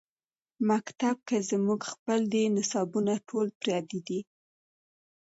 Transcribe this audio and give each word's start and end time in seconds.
مکتب 0.69 1.15
کۀ 1.27 1.37
زمونږ 1.49 1.81
خپل 1.91 2.19
دے 2.33 2.43
نصابونه 2.57 3.13
ټول 3.27 3.47
پردي 3.61 3.99
دي 4.07 4.19